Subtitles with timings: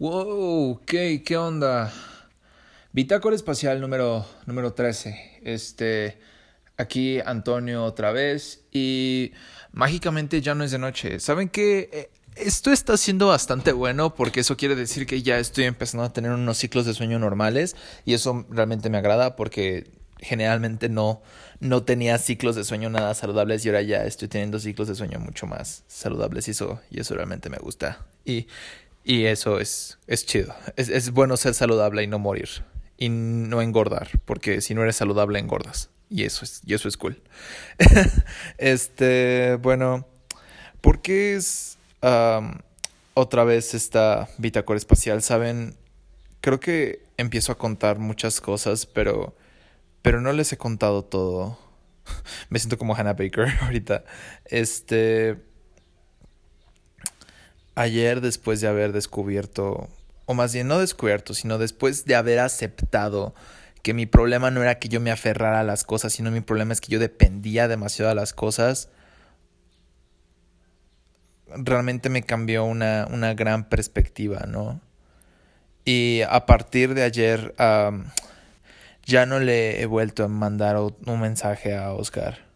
[0.00, 1.92] Wow, ¿qué, qué onda?
[2.90, 5.42] Bitácora espacial número, número 13.
[5.44, 6.18] Este,
[6.78, 9.32] aquí Antonio otra vez y
[9.72, 11.20] mágicamente ya no es de noche.
[11.20, 11.90] ¿Saben qué?
[11.92, 16.14] Eh, esto está siendo bastante bueno porque eso quiere decir que ya estoy empezando a
[16.14, 17.76] tener unos ciclos de sueño normales
[18.06, 21.20] y eso realmente me agrada porque generalmente no,
[21.60, 25.18] no tenía ciclos de sueño nada saludables y ahora ya estoy teniendo ciclos de sueño
[25.18, 28.06] mucho más saludables y eso, y eso realmente me gusta.
[28.24, 28.46] Y
[29.10, 30.54] y eso es, es chido.
[30.76, 32.48] Es, es bueno ser saludable y no morir.
[32.96, 35.90] Y no engordar, porque si no eres saludable engordas.
[36.08, 37.20] Y eso es, y eso es cool.
[38.58, 40.06] este, bueno,
[40.80, 41.76] ¿por qué es
[43.14, 45.22] otra vez esta bitácora espacial?
[45.22, 45.76] Saben,
[46.40, 49.34] creo que empiezo a contar muchas cosas, pero,
[50.02, 51.58] pero no les he contado todo.
[52.48, 54.04] Me siento como Hannah Baker ahorita.
[54.44, 55.49] Este
[57.80, 59.88] ayer después de haber descubierto,
[60.26, 63.34] o más bien no descubierto, sino después de haber aceptado
[63.82, 66.72] que mi problema no era que yo me aferrara a las cosas, sino mi problema
[66.72, 68.90] es que yo dependía demasiado de las cosas,
[71.48, 74.80] realmente me cambió una, una gran perspectiva, ¿no?
[75.84, 77.54] Y a partir de ayer
[79.04, 82.50] ya no le he vuelto a mandar un mensaje a Oscar.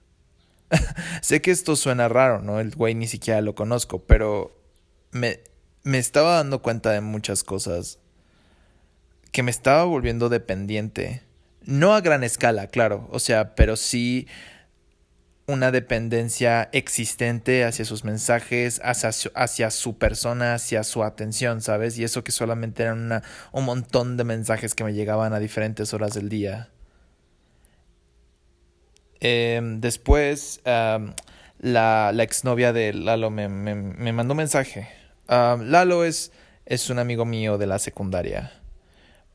[1.22, 2.60] sé que esto suena raro, ¿no?
[2.60, 4.63] El güey ni siquiera lo conozco, pero
[5.14, 5.40] me,
[5.84, 7.98] me estaba dando cuenta de muchas cosas.
[9.32, 11.22] Que me estaba volviendo dependiente.
[11.62, 13.08] No a gran escala, claro.
[13.10, 14.26] O sea, pero sí
[15.46, 21.98] una dependencia existente hacia sus mensajes, hacia su, hacia su, persona, hacia su atención, ¿sabes?
[21.98, 25.92] Y eso que solamente eran una, un montón de mensajes que me llegaban a diferentes
[25.94, 26.70] horas del día.
[29.20, 36.32] Em, después, la, la exnovia de Lalo me, me, me mandó un mensaje Lalo es,
[36.66, 38.52] es un amigo mío de la secundaria.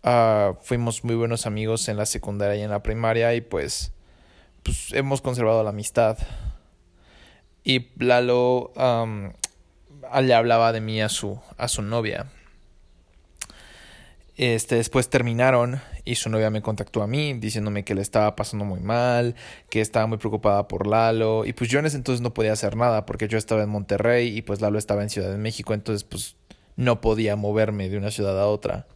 [0.03, 3.91] Ah, fuimos muy buenos amigos en la secundaria y en la primaria y pues,
[4.63, 6.17] pues hemos conservado la amistad.
[7.63, 12.28] Y Lalo le hablaba de mí a su, a su novia.
[14.39, 18.63] Este, después terminaron y su novia me contactó a mí diciéndome que le estaba pasando
[18.63, 19.35] muy mal,
[19.69, 22.78] que estaba muy preocupada por Lalo y pues yo en ese entonces no podía hacer
[22.78, 26.05] nada porque yo estaba en Monterrey y pues Lalo estaba en Ciudad de México, entonces
[26.05, 26.38] pues
[26.78, 28.88] no podía moverme de una ciudad a otra.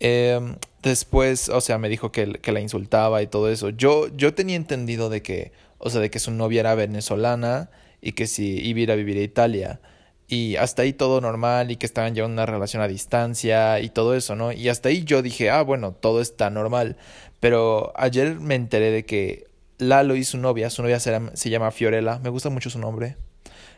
[0.00, 3.70] Em, después, o sea, me dijo que, que, la insultaba y todo eso.
[3.70, 7.70] Yo, yo tenía entendido de que, o sea, de que su novia era venezolana
[8.02, 9.80] y que si iba a ir a vivir a Italia
[10.28, 14.14] y hasta ahí todo normal y que estaban llevando una relación a distancia y todo
[14.14, 14.52] eso, ¿no?
[14.52, 16.96] Y hasta ahí yo dije, ah, bueno, todo está normal.
[17.38, 19.46] Pero ayer me enteré de que
[19.78, 23.16] Lalo y su novia, su novia se, llama Fiorella, me gusta mucho su nombre.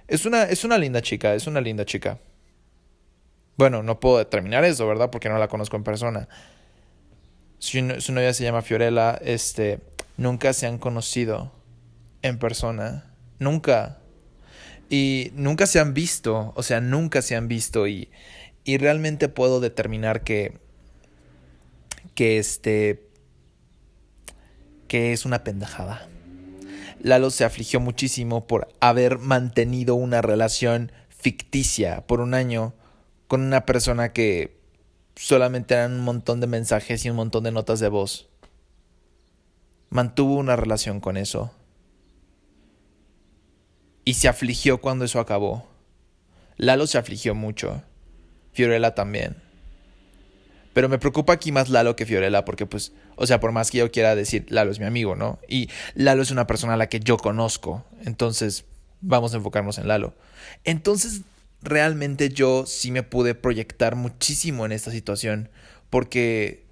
[0.06, 2.18] Es una, es una linda chica, es una linda chica.
[3.58, 5.10] Bueno, no puedo determinar eso, ¿verdad?
[5.10, 6.28] Porque no la conozco en persona.
[7.58, 9.80] Su, su novia se llama Fiorella, este,
[10.16, 11.52] nunca se han conocido
[12.22, 13.12] en persona.
[13.38, 13.98] Nunca
[14.90, 18.10] y nunca se han visto, o sea, nunca se han visto y,
[18.64, 20.58] y realmente puedo determinar que,
[22.14, 23.06] que este,
[24.86, 26.08] que es una pendejada.
[27.00, 32.74] Lalo se afligió muchísimo por haber mantenido una relación ficticia por un año
[33.28, 34.58] con una persona que
[35.14, 38.28] solamente eran un montón de mensajes y un montón de notas de voz.
[39.90, 41.52] Mantuvo una relación con eso
[44.08, 45.68] y se afligió cuando eso acabó.
[46.56, 47.82] Lalo se afligió mucho.
[48.54, 49.36] Fiorella también.
[50.72, 53.76] Pero me preocupa aquí más Lalo que Fiorella porque pues, o sea, por más que
[53.76, 55.38] yo quiera decir, Lalo es mi amigo, ¿no?
[55.46, 57.84] Y Lalo es una persona a la que yo conozco.
[58.02, 58.64] Entonces,
[59.02, 60.14] vamos a enfocarnos en Lalo.
[60.64, 61.20] Entonces,
[61.60, 65.50] realmente yo sí me pude proyectar muchísimo en esta situación
[65.90, 66.64] porque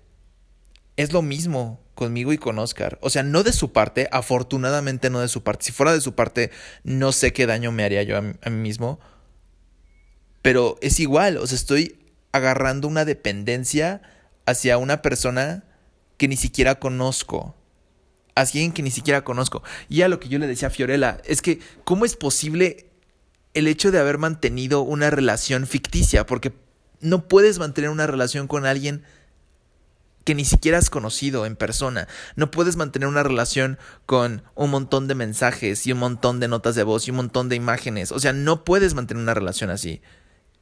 [0.96, 2.98] es lo mismo conmigo y con Oscar.
[3.02, 5.64] O sea, no de su parte, afortunadamente no de su parte.
[5.64, 6.52] Si fuera de su parte,
[6.84, 9.00] no sé qué daño me haría yo a mí, mismo.
[10.42, 11.98] Pero es igual, o sea, estoy
[12.30, 14.02] agarrando una dependencia
[14.44, 15.64] hacia una persona
[16.18, 17.56] que ni siquiera conozco.
[18.36, 19.64] Hacia alguien que ni siquiera conozco.
[19.88, 22.90] Y a lo que yo le decía a Fiorella, es que, ¿cómo es posible
[23.54, 26.26] el hecho de haber mantenido una relación ficticia?
[26.26, 26.52] Porque
[27.00, 29.02] no puedes mantener una relación con alguien
[30.26, 32.08] que ni siquiera has conocido en persona.
[32.34, 36.74] No puedes mantener una relación con un montón de mensajes y un montón de notas
[36.74, 38.10] de voz y un montón de imágenes.
[38.10, 40.02] O sea, no puedes mantener una relación así.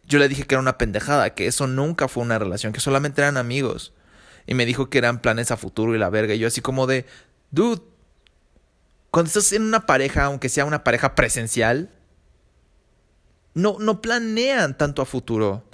[0.07, 3.23] Yo le dije que era una pendejada, que eso nunca fue una relación, que solamente
[3.23, 3.95] eran amigos.
[4.47, 6.35] Y me dijo que eran planes a futuro y la verga.
[6.35, 7.07] Y yo así como de,
[7.51, 7.81] dude,
[9.11, 11.89] cuando estás en una pareja, aunque sea una pareja presencial,
[13.55, 15.65] no, no planean tanto a futuro.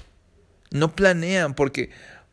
[0.71, 1.91] No planean porque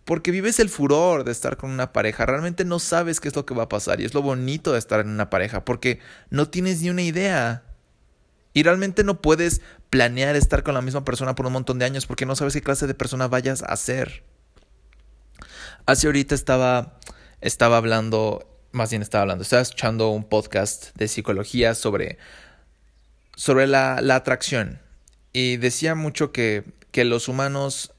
[0.07, 2.25] porque vives el furor de estar con una pareja.
[2.25, 4.80] Realmente no sabes qué es lo que va a pasar y es lo bonito de
[4.80, 6.00] estar en una pareja porque
[6.30, 7.65] no tienes ni una idea.
[8.54, 9.59] Y realmente no puedes
[9.89, 12.62] planear estar con la misma persona por un montón de años porque no sabes qué
[12.62, 14.24] clase de persona vayas a ser.
[15.86, 16.98] Hace ahorita estaba,
[17.42, 22.18] estaba hablando, más bien estaba hablando, estaba escuchando un podcast de psicología sobre,
[23.36, 24.80] sobre la, atracción.
[25.33, 27.92] Y decía mucho que, que los humanos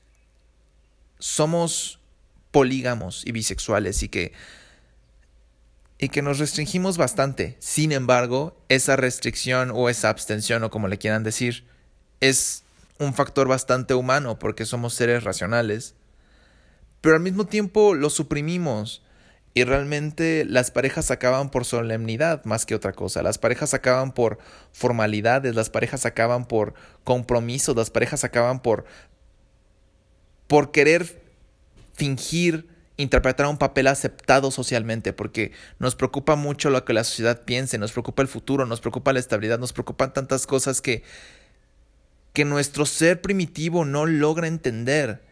[1.18, 1.97] somos
[2.50, 4.32] polígamos y bisexuales y que
[5.98, 7.56] y que nos restringimos bastante.
[7.58, 11.66] Sin embargo, esa restricción o esa abstención o como le quieran decir,
[12.20, 12.62] es
[12.98, 15.94] un factor bastante humano porque somos seres racionales.
[17.00, 19.02] Pero al mismo tiempo lo suprimimos
[19.54, 23.22] y realmente las parejas acaban por solemnidad más que otra cosa.
[23.22, 24.38] Las parejas acaban por
[24.72, 28.84] formalidades, las parejas acaban por compromisos, las parejas acaban por
[30.46, 31.27] por querer
[31.98, 37.78] fingir interpretar un papel aceptado socialmente, porque nos preocupa mucho lo que la sociedad piense,
[37.78, 41.02] nos preocupa el futuro, nos preocupa la estabilidad, nos preocupan tantas cosas que,
[42.32, 45.22] que nuestro ser primitivo no logra entender.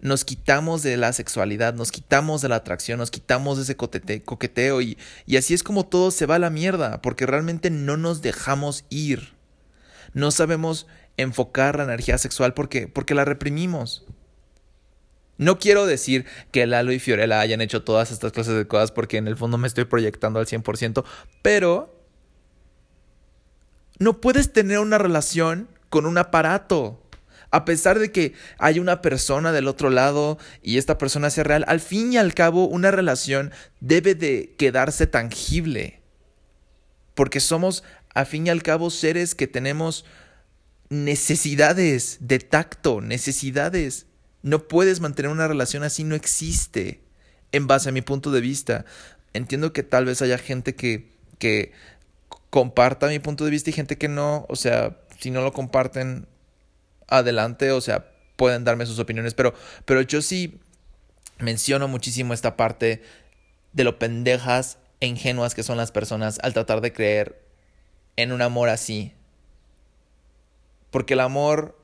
[0.00, 4.80] Nos quitamos de la sexualidad, nos quitamos de la atracción, nos quitamos de ese coqueteo
[4.80, 8.22] y, y así es como todo se va a la mierda, porque realmente no nos
[8.22, 9.34] dejamos ir.
[10.14, 10.86] No sabemos
[11.16, 14.06] enfocar la energía sexual porque, porque la reprimimos.
[15.38, 19.16] No quiero decir que Lalo y Fiorella hayan hecho todas estas clases de cosas porque
[19.16, 21.04] en el fondo me estoy proyectando al 100%,
[21.42, 21.96] pero
[23.98, 27.02] no puedes tener una relación con un aparato.
[27.50, 31.64] A pesar de que hay una persona del otro lado y esta persona sea real,
[31.66, 36.02] al fin y al cabo una relación debe de quedarse tangible.
[37.14, 40.04] Porque somos, a fin y al cabo, seres que tenemos
[40.90, 44.07] necesidades de tacto, necesidades
[44.48, 47.00] no puedes mantener una relación así, no existe.
[47.52, 48.84] En base a mi punto de vista.
[49.32, 51.72] Entiendo que tal vez haya gente que, que
[52.50, 54.46] comparta mi punto de vista y gente que no.
[54.48, 56.26] O sea, si no lo comparten,
[57.06, 57.72] adelante.
[57.72, 59.34] O sea, pueden darme sus opiniones.
[59.34, 59.54] Pero,
[59.84, 60.60] pero yo sí
[61.38, 63.02] menciono muchísimo esta parte
[63.72, 67.40] de lo pendejas e ingenuas que son las personas al tratar de creer
[68.16, 69.12] en un amor así.
[70.90, 71.78] Porque el amor,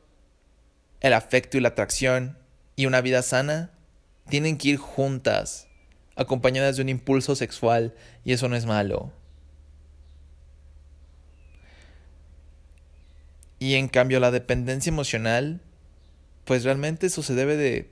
[1.01, 2.39] el afecto y la atracción
[2.77, 3.71] y una vida sana
[4.29, 5.69] tienen que ir juntas,
[6.17, 7.95] acompañadas de un impulso sexual,
[8.25, 9.13] y eso no es malo.
[13.59, 15.61] Y en cambio la dependencia emocional,
[16.45, 17.91] pues realmente eso se debe de,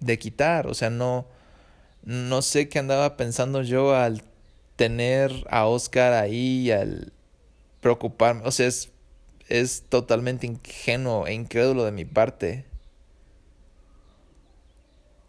[0.00, 1.26] de quitar, o sea, no,
[2.04, 4.22] no sé qué andaba pensando yo al
[4.76, 7.12] tener a Oscar ahí, al
[7.80, 8.90] preocuparme, o sea, es,
[9.48, 12.64] es totalmente ingenuo e incrédulo de mi parte.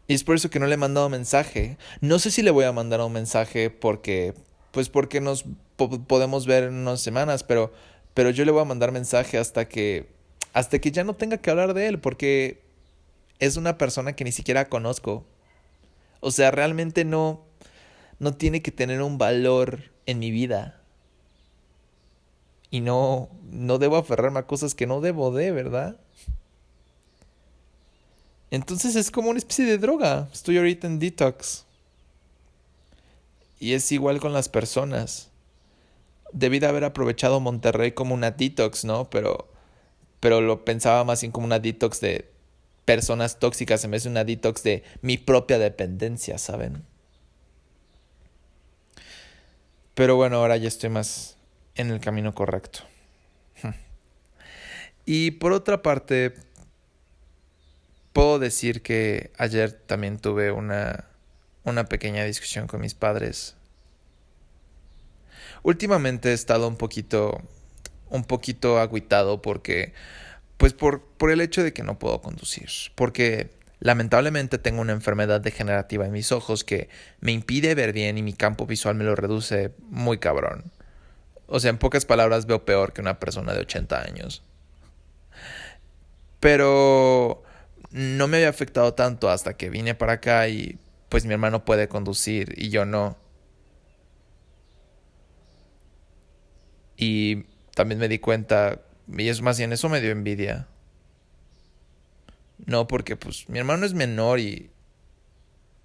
[0.07, 1.77] Y es por eso que no le he mandado mensaje.
[2.01, 4.33] No sé si le voy a mandar un mensaje porque,
[4.71, 5.45] pues porque nos
[5.77, 7.71] podemos ver en unas semanas, pero,
[8.13, 10.09] pero yo le voy a mandar mensaje hasta que,
[10.53, 12.61] hasta que ya no tenga que hablar de él, porque
[13.39, 15.25] es una persona que ni siquiera conozco.
[16.19, 17.45] O sea, realmente no,
[18.19, 20.79] no tiene que tener un valor en mi vida.
[22.69, 25.97] Y no, no debo aferrarme a cosas que no debo de, ¿verdad?
[28.53, 30.29] Entonces es como una especie de droga.
[30.31, 31.65] Estoy ahorita en detox.
[33.59, 35.31] Y es igual con las personas.
[36.33, 39.09] Debí de haber aprovechado Monterrey como una detox, ¿no?
[39.09, 39.51] Pero,
[40.19, 42.29] pero lo pensaba más bien como una detox de
[42.85, 46.83] personas tóxicas en vez de una detox de mi propia dependencia, ¿saben?
[49.95, 51.37] Pero bueno, ahora ya estoy más
[51.73, 52.81] en el camino correcto.
[55.05, 56.33] Y por otra parte,
[58.13, 61.05] Puedo decir que ayer también tuve una,
[61.63, 63.55] una pequeña discusión con mis padres.
[65.63, 67.41] Últimamente he estado un poquito,
[68.09, 69.93] un poquito agüitado porque,
[70.57, 72.69] pues por, por el hecho de que no puedo conducir.
[72.95, 76.89] Porque lamentablemente tengo una enfermedad degenerativa en mis ojos que
[77.19, 80.71] me impide ver bien y mi campo visual me lo reduce muy cabrón.
[81.47, 84.43] O sea, en pocas palabras veo peor que una persona de 80 años.
[86.39, 87.43] Pero
[87.93, 91.87] no me había afectado tanto hasta que vine para acá y pues mi hermano puede
[91.87, 93.17] conducir y yo no.
[96.97, 97.45] Y
[97.75, 100.67] también me di cuenta, y es más bien eso me dio envidia.
[102.65, 104.71] No, porque pues mi hermano es menor y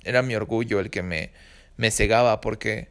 [0.05, 1.33] era mi orgullo el que me,
[1.77, 2.89] me cegaba porque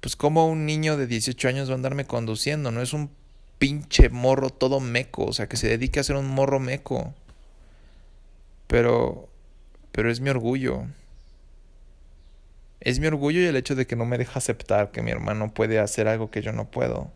[0.00, 3.10] pues como un niño de 18 años va a andarme conduciendo, no es un
[3.58, 7.14] pinche morro todo meco, o sea, que se dedique a ser un morro meco.
[8.74, 9.28] Pero
[9.92, 10.86] pero es mi orgullo.
[12.80, 15.54] Es mi orgullo y el hecho de que no me deja aceptar que mi hermano
[15.54, 17.12] puede hacer algo que yo no puedo.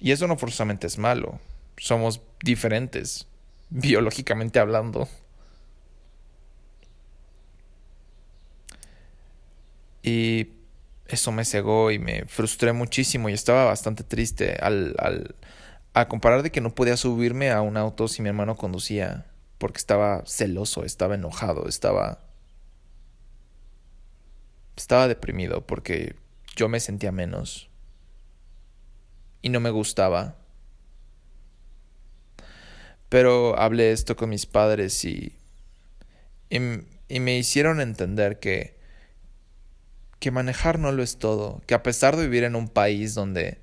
[0.00, 1.38] Y eso no forzosamente es malo.
[1.76, 3.28] Somos diferentes,
[3.70, 5.06] biológicamente hablando.
[10.02, 10.48] Y
[11.06, 15.36] eso me cegó y me frustré muchísimo y estaba bastante triste al, al
[15.94, 19.26] a comparar de que no podía subirme a un auto si mi hermano conducía
[19.62, 22.18] porque estaba celoso, estaba enojado, estaba
[24.76, 26.16] estaba deprimido porque
[26.56, 27.70] yo me sentía menos
[29.40, 30.34] y no me gustaba.
[33.08, 35.38] Pero hablé esto con mis padres y,
[36.50, 38.76] y, me hicieron entender que,
[40.18, 43.60] que manejar no lo es todo, que a pesar de vivir en un país donde,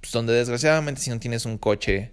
[0.00, 2.10] pues, donde desgraciadamente si no tienes un coche,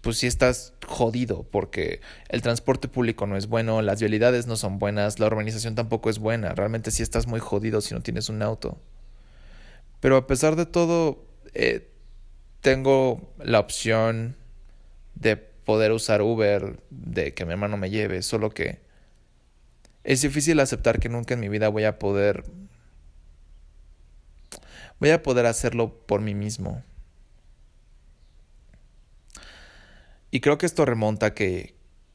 [0.00, 4.78] pues sí estás jodido porque el transporte público no es bueno, las vialidades no son
[4.78, 8.42] buenas, la urbanización tampoco es buena, realmente sí estás muy jodido si no tienes un
[8.42, 8.78] auto.
[10.00, 11.24] Pero a pesar de todo,
[11.54, 11.90] eh,
[12.60, 14.36] tengo la opción
[15.14, 18.78] de poder usar Uber, de que mi hermano me lleve, solo que
[20.04, 22.44] es difícil aceptar que nunca en mi vida voy a poder
[25.00, 26.82] voy a poder hacerlo por mí mismo.
[30.30, 31.74] Y creo que esto remonta a que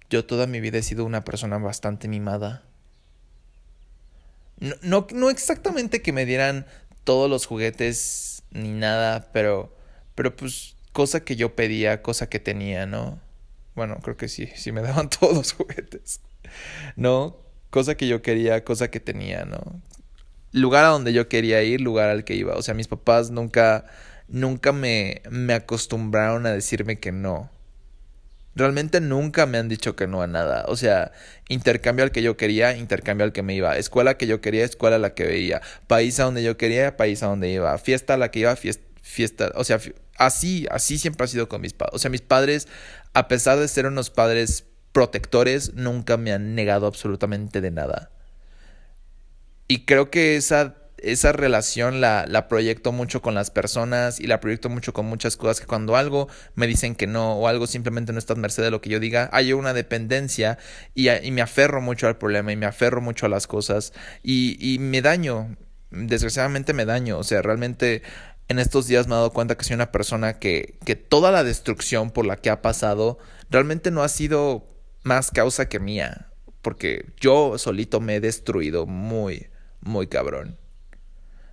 [0.10, 2.64] yo toda mi vida he sido una persona bastante mimada.
[4.60, 6.66] No, no, no exactamente que me dieran
[7.04, 9.76] todos los juguetes ni nada, pero,
[10.16, 13.20] pero pues cosa que yo pedía, cosa que tenía, ¿no?
[13.76, 16.22] Bueno, creo que sí, sí me daban todos los juguetes,
[16.96, 17.38] ¿no?
[17.70, 19.82] Cosa que yo quería, cosa que tenía, ¿no?
[20.52, 22.54] Lugar a donde yo quería ir, lugar al que iba.
[22.54, 23.86] O sea, mis papás nunca,
[24.28, 27.50] nunca me, me acostumbraron a decirme que no.
[28.56, 30.66] Realmente nunca me han dicho que no a nada.
[30.68, 31.12] O sea,
[31.50, 33.78] intercambio al que yo quería, intercambio al que me iba.
[33.78, 35.62] Escuela que yo quería, escuela a la que veía.
[35.88, 37.78] País a donde yo quería, país a donde iba.
[37.80, 38.84] Fiesta a la que iba, fiesta.
[39.02, 39.52] fiesta.
[39.56, 39.80] O sea,
[40.18, 41.96] así, así siempre ha sido con mis padres.
[41.96, 42.68] O sea, mis padres,
[43.14, 48.12] a pesar de ser unos padres protectores, nunca me han negado absolutamente de nada.
[49.68, 54.40] Y creo que esa esa relación la, la proyecto mucho con las personas y la
[54.40, 58.14] proyecto mucho con muchas cosas que cuando algo me dicen que no o algo simplemente
[58.14, 60.58] no está a merced de lo que yo diga, hay una dependencia
[60.96, 63.94] y, y me aferro mucho al problema y me aferro mucho a las cosas
[64.24, 65.58] y, y me daño,
[65.92, 68.02] desgraciadamente me daño, o sea, realmente
[68.48, 71.44] en estos días me he dado cuenta que soy una persona que, que toda la
[71.44, 73.18] destrucción por la que ha pasado
[73.50, 74.68] realmente no ha sido
[75.04, 76.32] más causa que mía,
[76.62, 79.50] porque yo solito me he destruido muy,
[79.82, 80.63] muy cabrón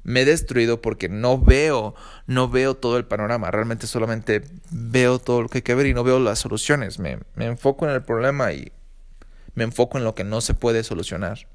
[0.03, 1.95] me he destruido porque no veo,
[2.27, 5.95] no veo todo el panorama, realmente solamente veo todo lo que hay que ver y
[5.95, 8.73] no veo las soluciones, me, me enfoco en el problema y
[9.55, 11.47] me enfoco en lo que no se puede solucionar.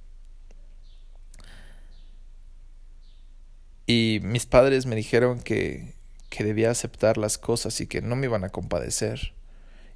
[3.87, 5.93] Y mis padres me dijeron que,
[6.29, 9.33] que debía aceptar las cosas y que no me iban a compadecer.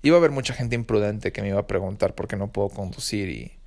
[0.01, 2.69] Iba a haber mucha gente imprudente que me iba a preguntar por qué no puedo
[2.69, 3.59] conducir y,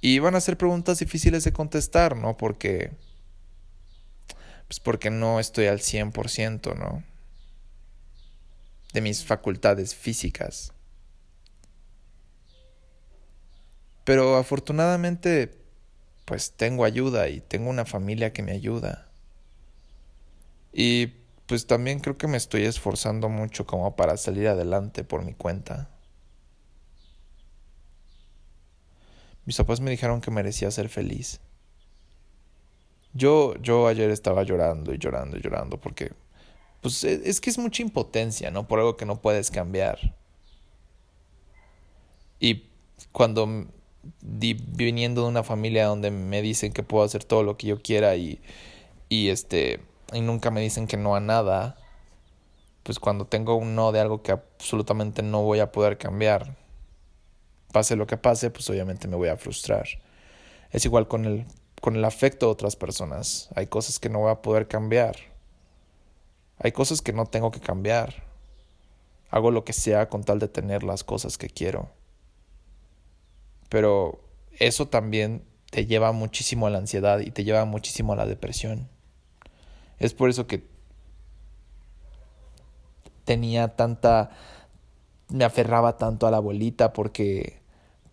[0.00, 2.36] y iban a ser preguntas difíciles de contestar, ¿no?
[2.36, 2.90] Porque
[4.72, 7.04] pues porque no estoy al 100%, ¿no?
[8.94, 10.72] De mis facultades físicas.
[14.04, 15.58] Pero afortunadamente,
[16.24, 19.10] pues tengo ayuda y tengo una familia que me ayuda.
[20.72, 21.08] Y
[21.44, 25.90] pues también creo que me estoy esforzando mucho como para salir adelante por mi cuenta.
[29.44, 31.42] Mis papás me dijeron que merecía ser feliz.
[33.14, 36.12] Yo, yo ayer estaba llorando y llorando y llorando porque,
[36.80, 38.66] pues e, es que es mucha impotencia, ¿no?
[38.68, 40.14] Por algo que no puedes cambiar.
[42.40, 42.64] Y
[43.12, 43.66] cuando
[44.22, 48.16] viniendo de una familia donde me dicen que puedo hacer todo lo que yo quiera
[48.16, 48.40] y,
[49.08, 49.80] y este,
[50.12, 51.76] y nunca me dicen que no a nada,
[52.82, 56.56] pues cuando tengo un no de algo que absolutamente no voy a poder cambiar,
[57.72, 59.86] pase lo que pase, pues obviamente me voy a frustrar.
[60.70, 61.46] Es igual con el
[61.82, 63.48] con el afecto de otras personas.
[63.56, 65.16] Hay cosas que no voy a poder cambiar.
[66.58, 68.22] Hay cosas que no tengo que cambiar.
[69.30, 71.90] Hago lo que sea con tal de tener las cosas que quiero.
[73.68, 74.20] Pero
[74.52, 78.88] eso también te lleva muchísimo a la ansiedad y te lleva muchísimo a la depresión.
[79.98, 80.64] Es por eso que
[83.24, 84.30] tenía tanta
[85.30, 87.60] me aferraba tanto a la abuelita porque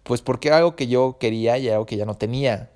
[0.01, 2.71] pues porque algo que yo quería y algo que ya no tenía.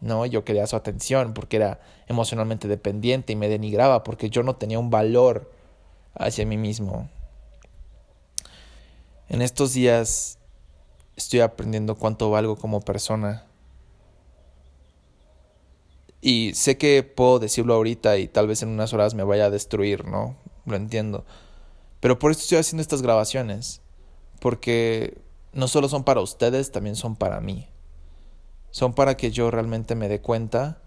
[0.00, 0.26] ¿No?
[0.26, 4.78] Yo quería su atención porque era emocionalmente dependiente y me denigraba porque yo no tenía
[4.78, 5.50] un valor
[6.14, 7.08] hacia mí mismo.
[9.28, 10.38] En estos días
[11.16, 13.44] estoy aprendiendo cuánto valgo como persona.
[16.20, 19.50] Y sé que puedo decirlo ahorita y tal vez en unas horas me vaya a
[19.50, 20.36] destruir, ¿no?
[20.64, 21.24] Lo entiendo.
[22.00, 23.80] Pero por eso estoy haciendo estas grabaciones.
[24.40, 25.18] Porque
[25.52, 27.68] no solo son para ustedes, también son para mí.
[28.76, 30.82] Son para que yo realmente me dé cuenta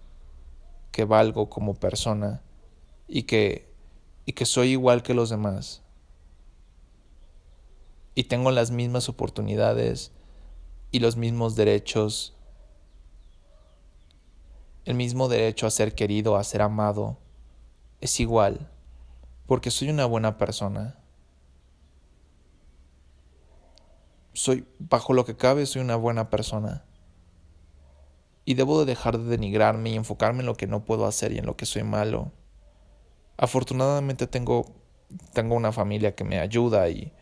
[0.92, 2.40] que valgo como persona
[3.08, 3.74] y que,
[4.26, 5.82] y que soy igual que los demás.
[8.14, 10.12] Y tengo las mismas oportunidades
[10.92, 12.36] y los mismos derechos.
[14.84, 17.18] El mismo derecho a ser querido, a ser amado,
[18.00, 18.70] es igual,
[19.46, 20.96] porque soy una buena persona.
[24.32, 26.84] Soy, bajo lo que cabe, soy una buena persona.
[28.50, 31.38] Y debo de dejar de denigrarme y enfocarme en lo que no puedo hacer y
[31.38, 32.32] en lo que soy malo.
[33.36, 34.66] Afortunadamente tengo,
[35.32, 37.12] tengo una familia que me ayuda y,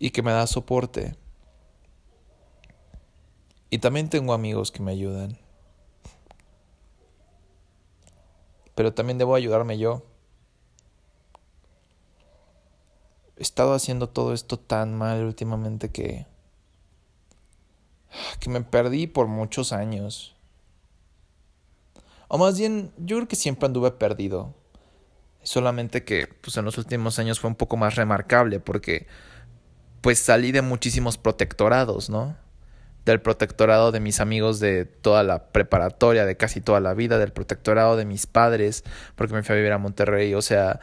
[0.00, 1.14] y que me da soporte.
[3.70, 5.38] Y también tengo amigos que me ayudan.
[8.74, 10.02] Pero también debo ayudarme yo.
[13.36, 16.26] He estado haciendo todo esto tan mal últimamente que
[18.40, 20.34] que me perdí por muchos años.
[22.28, 24.54] O más bien, yo creo que siempre anduve perdido.
[25.42, 29.06] Solamente que pues en los últimos años fue un poco más remarcable porque
[30.00, 32.36] pues salí de muchísimos protectorados, ¿no?
[33.04, 37.32] Del protectorado de mis amigos de toda la preparatoria, de casi toda la vida, del
[37.32, 38.84] protectorado de mis padres,
[39.16, 40.80] porque me fui a vivir a Monterrey, o sea,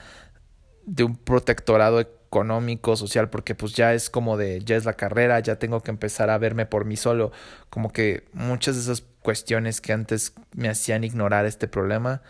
[0.86, 5.40] de un protectorado económico, social, porque pues ya es como de, ya es la carrera,
[5.40, 7.32] ya tengo que empezar a verme por mí solo,
[7.70, 12.22] como que muchas de esas cuestiones que antes me hacían ignorar este problema,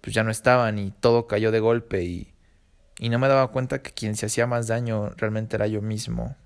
[0.00, 2.32] pues ya no estaban y todo cayó de golpe y,
[2.98, 6.36] y no me daba cuenta que quien se hacía más daño realmente era yo mismo.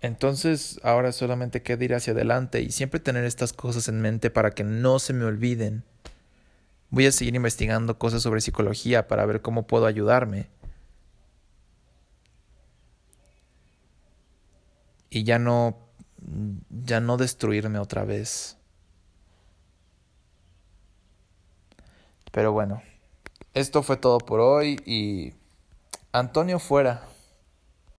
[0.00, 4.50] Entonces ahora solamente queda ir hacia adelante y siempre tener estas cosas en mente para
[4.50, 5.84] que no se me olviden.
[6.90, 10.48] Voy a seguir investigando cosas sobre psicología para ver cómo puedo ayudarme.
[15.10, 15.86] Y ya no
[16.70, 18.56] ya no destruirme otra vez.
[22.32, 22.82] Pero bueno,
[23.54, 25.32] esto fue todo por hoy y
[26.12, 27.02] Antonio fuera.